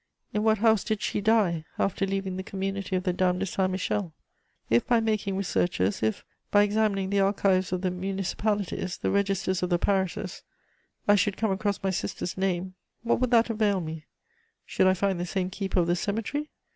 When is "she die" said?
0.99-1.63